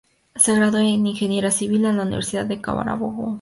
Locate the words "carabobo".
2.59-3.29